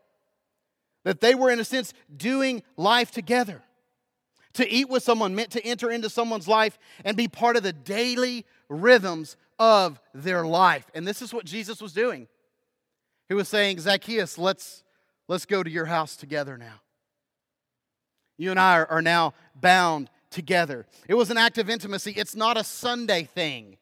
[1.04, 3.62] that they were, in a sense, doing life together.
[4.58, 7.72] To eat with someone meant to enter into someone's life and be part of the
[7.72, 10.84] daily rhythms of their life.
[10.96, 12.26] And this is what Jesus was doing.
[13.28, 14.82] He was saying, Zacchaeus, let's,
[15.28, 16.80] let's go to your house together now.
[18.36, 20.86] You and I are, now bound together.
[21.06, 22.10] It was an act of intimacy.
[22.16, 23.76] It's not a Sunday thing,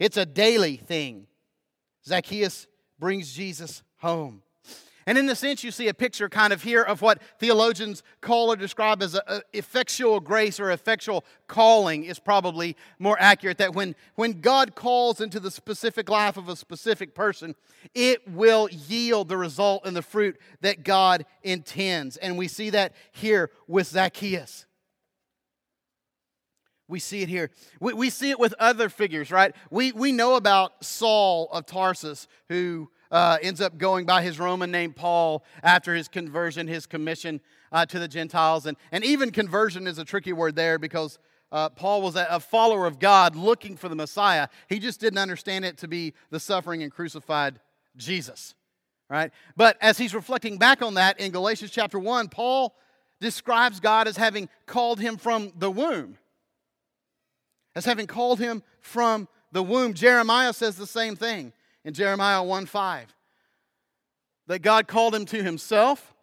[0.00, 1.28] it's a daily thing.
[2.04, 2.66] Zacchaeus
[2.98, 4.42] brings Jesus home.
[5.06, 8.52] And in a sense, you see a picture kind of here of what theologians call
[8.52, 13.58] or describe as a, effectual grace or effectual calling is probably more accurate.
[13.58, 17.54] That when, when God calls into the specific life of a specific person,
[17.94, 22.16] it will yield the result and the fruit that God intends.
[22.16, 24.66] And we see that here with Zacchaeus.
[26.88, 27.50] We see it here.
[27.80, 29.54] We, we see it with other figures, right?
[29.70, 34.70] We, we know about Saul of Tarsus, who uh, ends up going by his Roman
[34.70, 38.66] name Paul after his conversion, his commission uh, to the Gentiles.
[38.66, 41.18] And, and even conversion is a tricky word there because
[41.52, 44.48] uh, Paul was a, a follower of God looking for the Messiah.
[44.68, 47.60] He just didn't understand it to be the suffering and crucified
[47.96, 48.54] Jesus.
[49.10, 49.30] Right?
[49.56, 52.74] But as he's reflecting back on that in Galatians chapter 1, Paul
[53.20, 56.16] describes God as having called him from the womb.
[57.76, 59.92] As having called him from the womb.
[59.92, 61.52] Jeremiah says the same thing
[61.84, 63.14] in Jeremiah 1 5.
[64.48, 66.14] That God called him to himself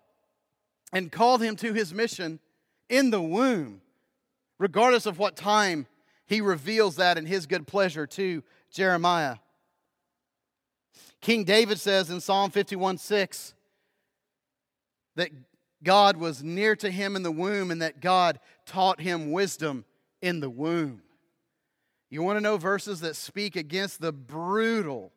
[0.91, 2.39] and called him to his mission
[2.89, 3.81] in the womb,
[4.57, 5.87] regardless of what time
[6.25, 9.37] he reveals that in his good pleasure to Jeremiah.
[11.21, 13.53] King David says in Psalm 51 6
[15.15, 15.31] that
[15.83, 19.85] God was near to him in the womb and that God taught him wisdom
[20.21, 21.01] in the womb.
[22.09, 25.11] You want to know verses that speak against the brutal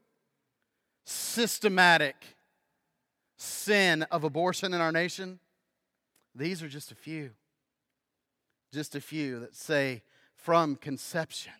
[1.05, 2.17] systematic
[3.37, 5.39] sin of abortion in our nation?
[6.35, 7.31] These are just a few.
[8.73, 10.03] Just a few that say
[10.35, 11.53] from conception,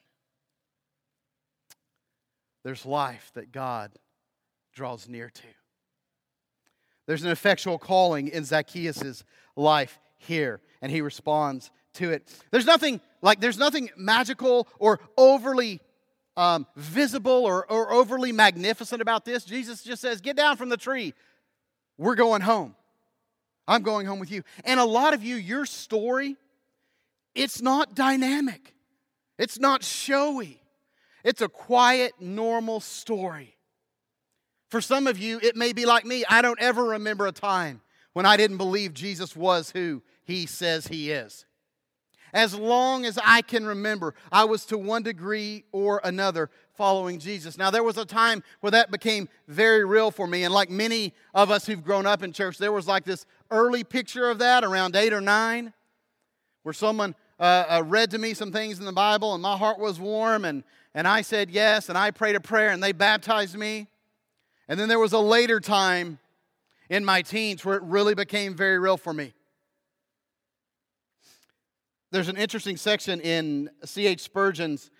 [2.65, 3.93] there's life that God
[4.73, 5.47] draws near to.
[7.07, 9.25] There's an effectual calling in Zacchaeus'
[9.57, 12.33] life here, and he responds to it.
[12.51, 15.81] There's nothing like there's nothing magical or overly
[16.37, 19.45] um, visible or, or overly magnificent about this.
[19.45, 21.15] Jesus just says, Get down from the tree.
[21.99, 22.75] We're going home.
[23.69, 24.43] I'm going home with you.
[24.65, 26.37] And a lot of you, your story,
[27.35, 28.75] it's not dynamic,
[29.39, 30.59] it's not showy.
[31.25, 33.57] It's a quiet, normal story.
[34.71, 36.25] For some of you, it may be like me.
[36.29, 37.81] I don't ever remember a time
[38.13, 41.45] when I didn't believe Jesus was who he says he is.
[42.33, 47.59] As long as I can remember, I was to one degree or another following Jesus.
[47.59, 50.45] Now, there was a time where that became very real for me.
[50.45, 53.85] And like many of us who've grown up in church, there was like this early
[53.85, 55.75] picture of that around eight or nine,
[56.63, 59.79] where someone uh, uh, read to me some things in the Bible and my heart
[59.79, 60.65] was warm and,
[60.95, 63.89] and I said yes and I prayed a prayer and they baptized me.
[64.69, 66.19] And then there was a later time
[66.89, 69.33] in my teens where it really became very real for me.
[72.13, 74.21] There's an interesting section in C.H.
[74.21, 74.91] Spurgeon's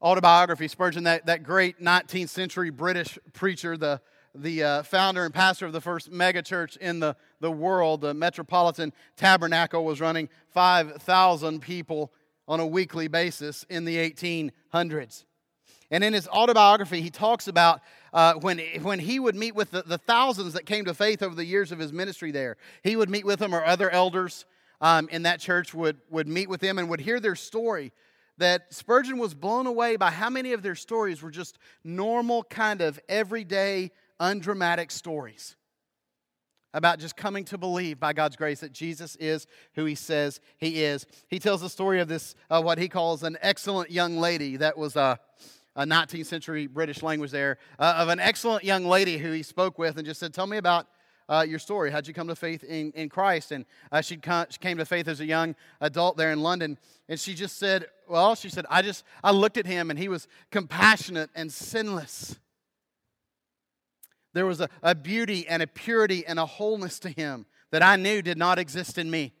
[0.00, 0.68] autobiography.
[0.68, 4.00] Spurgeon, that, that great 19th century British preacher, the,
[4.36, 8.92] the uh, founder and pastor of the first megachurch in the, the world, the Metropolitan
[9.16, 12.12] Tabernacle, was running 5,000 people
[12.46, 15.24] on a weekly basis in the 1800s.
[15.90, 17.80] And in his autobiography, he talks about
[18.12, 21.34] uh, when, when he would meet with the, the, thousands that came to faith over
[21.34, 22.56] the years of his ministry there.
[22.84, 24.44] He would meet with them, or other elders
[24.80, 27.92] um, in that church would, would meet with them and would hear their story.
[28.38, 32.80] That Spurgeon was blown away by how many of their stories were just normal, kind
[32.80, 35.56] of everyday, undramatic stories
[36.74, 40.82] about just coming to believe by God's grace that Jesus is who he says he
[40.82, 41.06] is.
[41.28, 44.76] He tells the story of this, uh, what he calls an excellent young lady that
[44.76, 45.14] was uh,
[45.76, 49.78] a 19th century British language there, uh, of an excellent young lady who he spoke
[49.78, 50.88] with and just said, Tell me about
[51.28, 51.90] uh, your story.
[51.90, 53.52] How'd you come to faith in, in Christ?
[53.52, 56.78] And uh, she, she came to faith as a young adult there in London.
[57.08, 60.08] And she just said, Well, she said, I just, I looked at him and he
[60.08, 62.36] was compassionate and sinless.
[64.32, 67.96] There was a, a beauty and a purity and a wholeness to him that I
[67.96, 69.32] knew did not exist in me.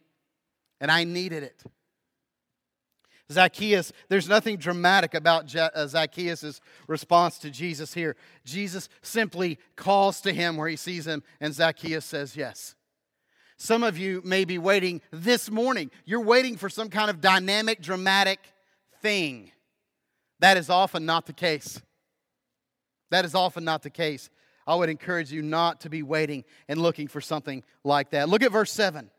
[0.80, 1.62] And I needed it.
[3.32, 8.16] Zacchaeus, there's nothing dramatic about uh, Zacchaeus' response to Jesus here.
[8.44, 12.74] Jesus simply calls to him where he sees him, and Zacchaeus says yes.
[13.56, 15.90] Some of you may be waiting this morning.
[16.04, 18.40] You're waiting for some kind of dynamic, dramatic
[19.00, 19.52] thing.
[20.40, 21.80] That is often not the case.
[23.10, 24.28] That is often not the case.
[24.66, 28.28] I would encourage you not to be waiting and looking for something like that.
[28.28, 29.10] Look at verse 7.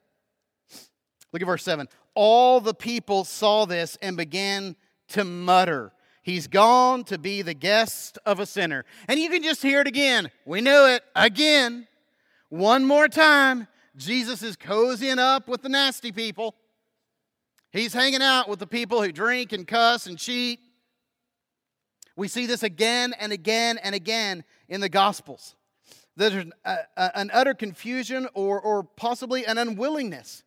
[1.32, 1.88] Look at verse 7.
[2.14, 4.76] All the people saw this and began
[5.10, 5.92] to mutter.
[6.24, 8.86] He's gone to be the guest of a sinner.
[9.08, 10.32] And you can just hear it again.
[10.46, 11.88] We knew it again.
[12.50, 13.68] One more time.
[13.96, 16.56] Jesus is cozying up with the nasty people.
[17.72, 20.60] He's hanging out with the people who drink and cuss and cheat.
[22.16, 25.56] We see this again and again and again in the Gospels.
[26.16, 26.54] There's an,
[26.96, 30.44] an utter confusion or, or possibly an unwillingness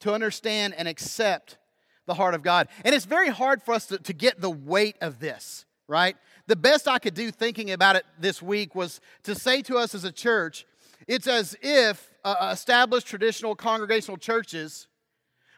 [0.00, 1.58] to understand and accept
[2.06, 2.68] the heart of God.
[2.84, 6.16] And it's very hard for us to, to get the weight of this, right?
[6.46, 9.94] The best I could do thinking about it this week was to say to us
[9.94, 10.66] as a church,
[11.06, 14.88] it's as if uh, established traditional congregational churches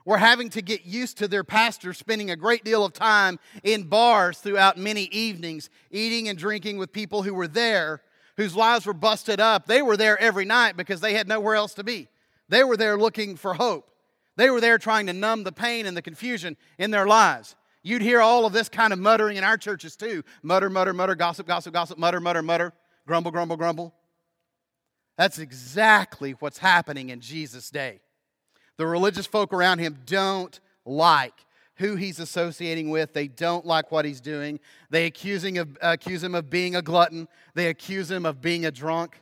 [0.04, 3.84] were having to get used to their pastor spending a great deal of time in
[3.84, 8.02] bars throughout many evenings, eating and drinking with people who were there,
[8.36, 9.66] whose lives were busted up.
[9.66, 12.08] They were there every night because they had nowhere else to be.
[12.48, 13.91] They were there looking for hope.
[14.36, 17.54] They were there trying to numb the pain and the confusion in their lives.
[17.82, 21.14] You'd hear all of this kind of muttering in our churches too mutter, mutter, mutter,
[21.14, 22.72] gossip, gossip, gossip, mutter, mutter, mutter,
[23.06, 23.94] grumble, grumble, grumble.
[25.18, 28.00] That's exactly what's happening in Jesus' day.
[28.76, 31.34] The religious folk around him don't like
[31.76, 33.12] who he's associating with.
[33.12, 34.60] They don't like what he's doing.
[34.90, 38.64] They accuse him of, accuse him of being a glutton, they accuse him of being
[38.64, 39.20] a drunk.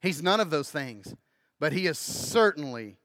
[0.00, 1.14] He's none of those things,
[1.58, 2.96] but he is certainly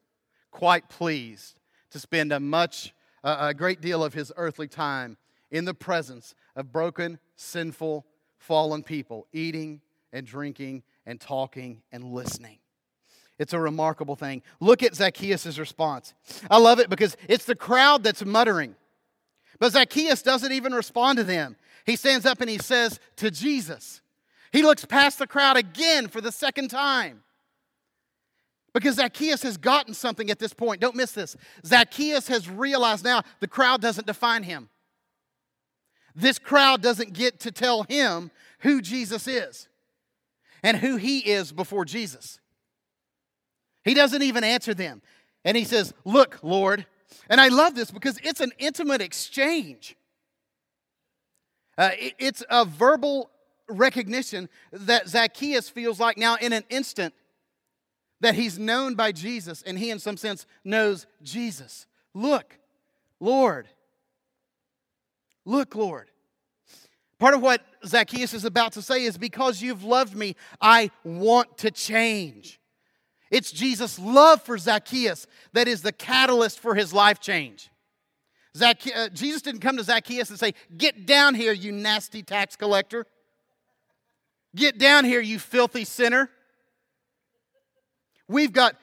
[0.52, 1.60] quite pleased
[1.92, 5.18] to spend a much, a great deal of his earthly time
[5.50, 8.06] in the presence of broken, sinful,
[8.38, 9.82] fallen people, eating
[10.14, 12.60] and drinking and talking and listening.
[13.40, 14.44] It's a remarkable thing.
[14.60, 16.14] Look at Zacchaeus' response.
[16.50, 18.76] I love it because it's the crowd that's muttering.
[19.60, 21.56] But Zacchaeus doesn't even respond to them.
[21.86, 24.02] He stands up and he says to Jesus,
[24.52, 27.24] he looks past the crowd again for the second time.
[28.74, 30.80] Because Zacchaeus has gotten something at this point.
[30.80, 31.36] Don't miss this.
[31.66, 34.70] Zacchaeus has realized now the crowd doesn't define him.
[36.16, 39.68] This crowd doesn't get to tell him who Jesus is
[40.64, 42.40] and who he is before Jesus.
[43.84, 45.02] He doesn't even answer them.
[45.44, 46.86] And he says, Look, Lord.
[47.30, 49.98] And I love this because it's an intimate exchange.
[51.78, 53.32] Uh, it's a verbal
[53.68, 57.14] recognition that Zacchaeus feels like now in an instant
[58.22, 61.88] that he's known by Jesus and he, in some sense, knows Jesus.
[62.14, 62.58] Look,
[63.20, 63.68] Lord.
[65.46, 66.10] Look, Lord.
[67.20, 71.58] Part of what Zacchaeus is about to say is because you've loved me, I want
[71.60, 72.60] to change.
[73.30, 77.70] It's Jesus' love for Zacchaeus that is the catalyst for his life change.
[78.60, 78.74] Uh,
[79.14, 83.06] Jesus didn't come to Zacchaeus and say, Get down here, you nasty tax collector.
[84.56, 86.30] Get down here, you filthy sinner.
[88.32, 88.76] We've got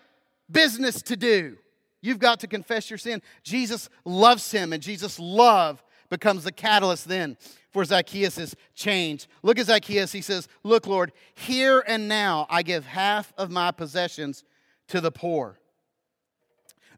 [0.50, 1.56] business to do.
[2.00, 3.22] You've got to confess your sin.
[3.42, 7.36] Jesus loves him, and Jesus' love becomes the catalyst then
[7.72, 9.26] for Zacchaeus' change.
[9.42, 10.12] Look at Zacchaeus.
[10.12, 14.44] He says, Look, Lord, here and now I give half of my possessions
[14.88, 15.58] to the poor.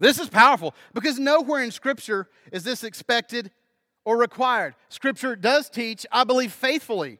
[0.00, 3.50] This is powerful because nowhere in Scripture is this expected
[4.04, 4.74] or required.
[4.88, 7.18] Scripture does teach, I believe faithfully,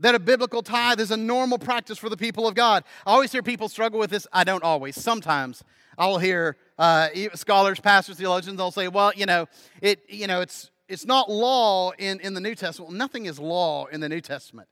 [0.00, 2.84] that a biblical tithe is a normal practice for the people of God.
[3.06, 4.26] I always hear people struggle with this.
[4.32, 5.00] I don't always.
[5.00, 5.62] Sometimes
[5.98, 8.58] I'll hear uh, scholars, pastors, theologians.
[8.58, 9.46] They'll say, "Well, you know,
[9.80, 12.94] it, you know, it's it's not law in, in the New Testament.
[12.94, 14.68] Nothing is law in the New Testament,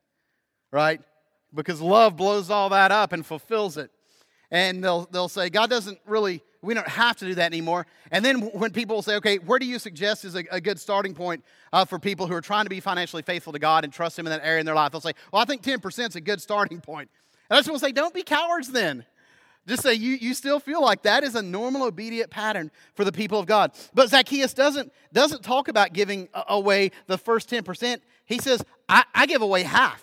[0.71, 1.01] right?
[1.53, 3.91] Because love blows all that up and fulfills it.
[4.51, 7.87] And they'll, they'll say, God doesn't really, we don't have to do that anymore.
[8.11, 11.15] And then when people say, okay, where do you suggest is a, a good starting
[11.15, 14.19] point uh, for people who are trying to be financially faithful to God and trust
[14.19, 14.93] Him in that area in their life?
[14.93, 17.11] They'll say, well, I think 10% is a good starting point.
[17.51, 19.05] And I just want to say, don't be cowards then.
[19.67, 23.13] Just say you, you still feel like that is a normal obedient pattern for the
[23.13, 23.73] people of God.
[23.95, 28.01] But Zacchaeus doesn't, doesn't talk about giving away the first 10%.
[28.27, 30.03] He says, I, I give away half.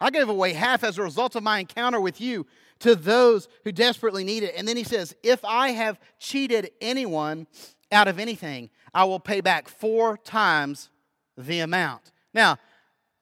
[0.00, 2.46] I give away half as a result of my encounter with you
[2.84, 4.54] to those who desperately need it.
[4.56, 7.46] And then he says, If I have cheated anyone
[7.92, 10.88] out of anything, I will pay back four times
[11.36, 12.12] the amount.
[12.32, 12.58] Now,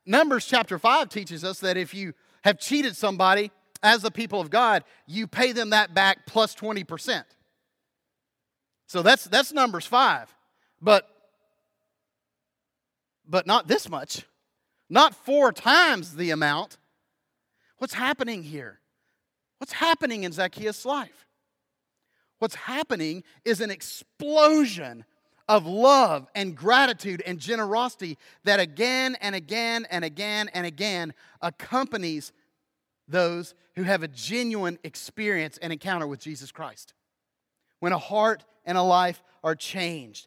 [0.04, 3.50] Numbers chapter 5 teaches us that if you have cheated somebody,
[3.82, 7.24] as the people of God, you pay them that back plus 20%.
[8.86, 10.32] So that's that's numbers 5.
[10.80, 11.08] But
[13.26, 14.24] but not this much.
[14.90, 16.76] Not four times the amount.
[17.78, 18.80] What's happening here?
[19.62, 21.28] What's happening in Zacchaeus' life?
[22.40, 25.04] What's happening is an explosion
[25.48, 32.32] of love and gratitude and generosity that again and again and again and again accompanies
[33.06, 36.92] those who have a genuine experience and encounter with Jesus Christ.
[37.78, 40.26] When a heart and a life are changed.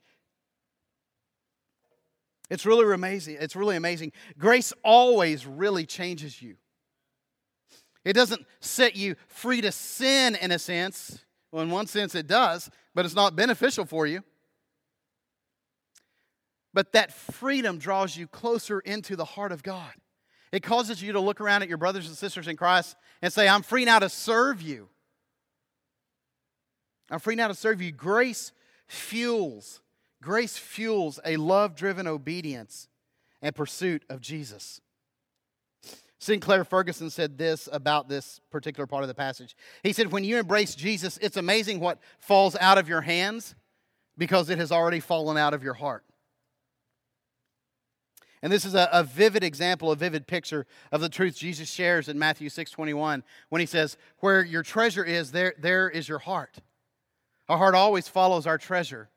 [2.49, 3.35] It's really amazing.
[3.41, 4.13] It's really amazing.
[4.37, 6.55] Grace always really changes you.
[8.05, 11.25] It doesn't set you free to sin in a sense.
[11.51, 14.23] Well, in one sense, it does, but it's not beneficial for you.
[16.73, 19.91] But that freedom draws you closer into the heart of God.
[20.51, 23.47] It causes you to look around at your brothers and sisters in Christ and say,
[23.47, 24.87] I'm free now to serve you.
[27.09, 27.91] I'm free now to serve you.
[27.91, 28.51] Grace
[28.87, 29.81] fuels,
[30.21, 32.87] grace fuels a love driven obedience
[33.41, 34.81] and pursuit of Jesus.
[36.19, 39.55] Sinclair Ferguson said this about this particular part of the passage.
[39.83, 43.55] He said, When you embrace Jesus, it's amazing what falls out of your hands
[44.17, 46.03] because it has already fallen out of your heart.
[48.41, 52.07] And this is a, a, vivid example, a vivid picture of the truth Jesus shares
[52.07, 56.19] in Matthew 6 21 when he says, Where your treasure is, there, there is your
[56.19, 56.59] heart.
[57.49, 59.09] Our heart always follows our treasure.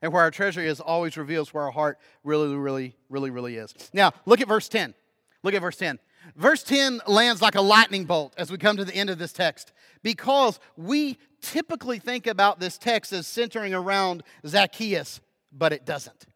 [0.00, 3.74] And where our treasure is always reveals where our heart really, really, really, really is.
[3.92, 4.94] Now, look at verse 10.
[5.42, 5.98] Look at verse 10.
[6.36, 9.32] Verse 10 lands like a lightning bolt as we come to the end of this
[9.32, 9.72] text
[10.02, 15.20] because we typically think about this text as centering around Zacchaeus,
[15.52, 16.26] but it doesn't.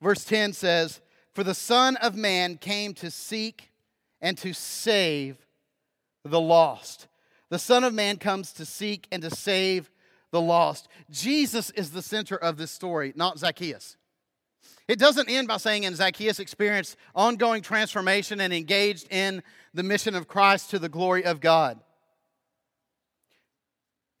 [0.00, 1.00] Verse 10 says,
[1.34, 3.70] For the Son of Man came to seek
[4.20, 5.36] and to save
[6.24, 7.08] the lost.
[7.50, 9.90] The Son of Man comes to seek and to save
[10.30, 10.88] the lost.
[11.10, 13.97] Jesus is the center of this story, not Zacchaeus.
[14.86, 19.42] It doesn't end by saying, and Zacchaeus experienced ongoing transformation and engaged in
[19.74, 21.78] the mission of Christ to the glory of God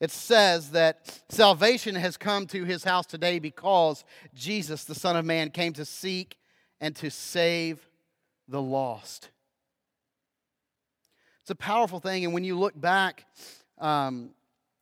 [0.00, 5.24] it says that salvation has come to his house today because Jesus, the Son of
[5.24, 6.36] Man, came to seek
[6.80, 7.88] and to save
[8.46, 9.30] the lost.
[11.42, 12.24] It's a powerful thing.
[12.24, 13.26] And when you look back
[13.78, 14.30] um,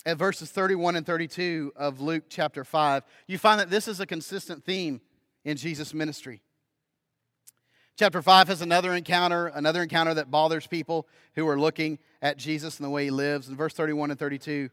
[0.05, 4.07] at verses 31 and 32 of Luke chapter 5, you find that this is a
[4.07, 5.01] consistent theme
[5.47, 6.43] in Jesus' ministry.
[7.97, 12.77] Chapter 5 has another encounter, another encounter that bothers people who are looking at Jesus
[12.77, 13.49] and the way he lives.
[13.49, 14.69] In verse 31 and 32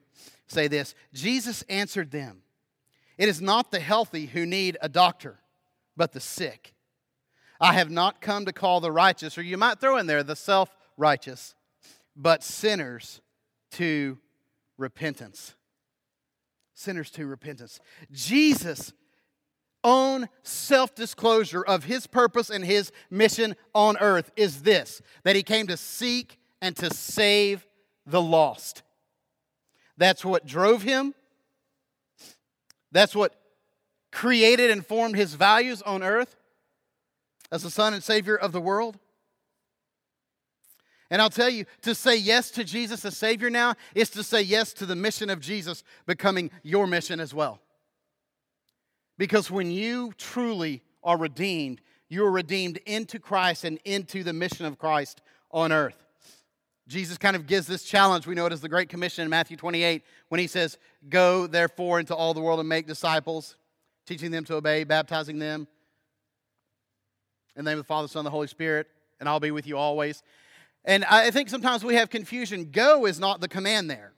[0.47, 2.41] say this Jesus answered them,
[3.17, 5.39] It is not the healthy who need a doctor,
[5.95, 6.73] but the sick.
[7.61, 10.35] I have not come to call the righteous, or you might throw in there the
[10.35, 11.53] self righteous,
[12.15, 13.21] but sinners
[13.73, 14.17] to
[14.77, 15.53] repentance.
[16.73, 17.79] Sinners to repentance.
[18.11, 18.91] Jesus
[19.83, 25.43] own self disclosure of his purpose and his mission on earth is this that he
[25.43, 27.65] came to seek and to save
[28.05, 28.83] the lost.
[29.97, 31.13] That's what drove him.
[32.91, 33.35] That's what
[34.11, 36.35] created and formed his values on earth
[37.51, 38.97] as the Son and Savior of the world.
[41.09, 44.41] And I'll tell you, to say yes to Jesus as Savior now is to say
[44.41, 47.59] yes to the mission of Jesus becoming your mission as well.
[49.17, 54.65] Because when you truly are redeemed, you are redeemed into Christ and into the mission
[54.65, 55.97] of Christ on earth.
[56.87, 58.27] Jesus kind of gives this challenge.
[58.27, 60.77] We know it as the Great Commission in Matthew 28 when he says,
[61.09, 63.55] Go therefore into all the world and make disciples,
[64.05, 65.67] teaching them to obey, baptizing them
[67.55, 68.87] in the name of the Father, Son, and the Holy Spirit,
[69.19, 70.23] and I'll be with you always.
[70.85, 72.71] And I think sometimes we have confusion.
[72.71, 74.12] Go is not the command there.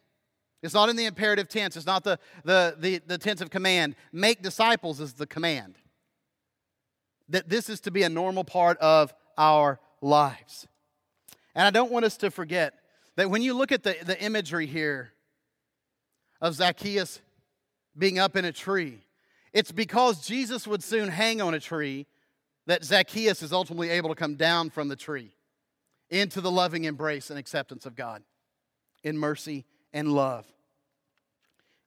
[0.64, 1.78] It's not in the imperative tense.
[1.78, 3.95] It's not the, the, the, the tense of command.
[4.12, 5.76] Make disciples is the command.
[7.30, 10.68] that this is to be a normal part of our lives.
[11.53, 12.74] And I don't want us to forget
[13.16, 15.12] that when you look at the, the imagery here
[16.41, 17.22] of Zacchaeus
[17.97, 18.99] being up in a tree,
[19.53, 22.08] it's because Jesus would soon hang on a tree
[22.68, 25.34] that Zacchaeus is ultimately able to come down from the tree
[26.10, 28.22] into the loving embrace and acceptance of God
[29.03, 29.66] in mercy
[29.96, 30.46] and love.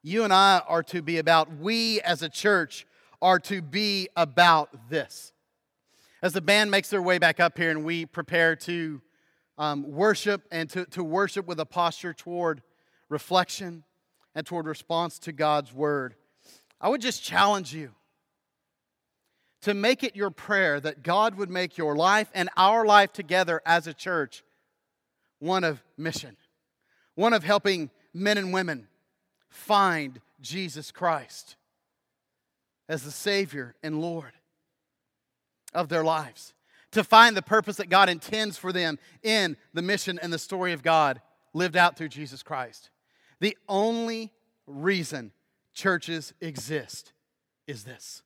[0.02, 2.86] You and I are to be about, we as a church
[3.20, 5.32] are to be about this.
[6.22, 9.00] As the band makes their way back up here and we prepare to
[9.58, 12.62] um, worship and to, to worship with a posture toward
[13.08, 13.84] reflection
[14.34, 16.14] and toward response to God's word,
[16.80, 17.90] I would just challenge you
[19.62, 23.60] to make it your prayer that God would make your life and our life together
[23.66, 24.44] as a church
[25.40, 26.36] one of mission,
[27.14, 28.88] one of helping men and women
[29.48, 31.56] find Jesus Christ
[32.88, 34.32] as the Savior and Lord
[35.74, 36.54] of their lives,
[36.92, 40.72] to find the purpose that God intends for them in the mission and the story
[40.72, 41.20] of God
[41.52, 42.90] lived out through Jesus Christ.
[43.40, 44.32] The only
[44.66, 45.32] reason
[45.74, 47.12] churches exist
[47.66, 48.22] is this.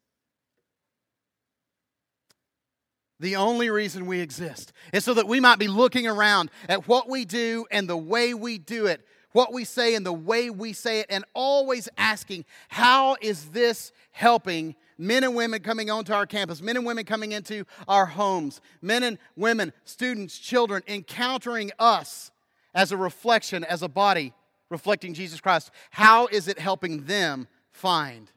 [3.18, 7.09] The only reason we exist is so that we might be looking around at what
[7.09, 10.72] we do and the way we do it what we say and the way we
[10.72, 16.26] say it, and always asking, how is this helping men and women coming onto our
[16.26, 22.30] campus, men and women coming into our homes, men and women, students, children, encountering us
[22.74, 24.33] as a reflection, as a body
[24.70, 25.70] reflecting Jesus Christ?
[25.91, 28.30] How is it helping them find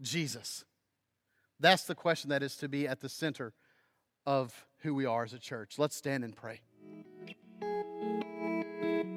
[0.00, 0.64] Jesus?
[1.60, 3.52] That's the question that is to be at the center
[4.26, 5.78] of who we are as a church.
[5.78, 6.60] Let's stand and pray.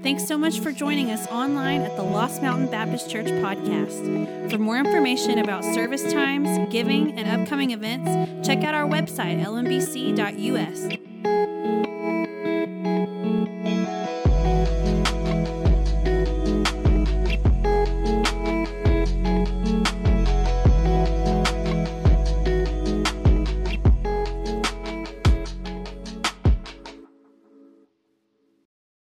[0.05, 4.51] Thanks so much for joining us online at the Lost Mountain Baptist Church podcast.
[4.51, 10.79] For more information about service times, giving, and upcoming events, check out our website, lmbc.us.